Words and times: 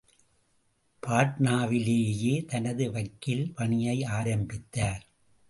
பாட்னாவிலேயே 1.03 2.45
தனது 2.45 2.91
வக்கீல் 2.91 3.53
பணியை 3.53 4.03
ஆரம்பித்தார். 4.03 5.07